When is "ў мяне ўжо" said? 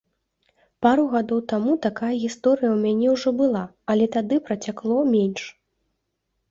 2.73-3.29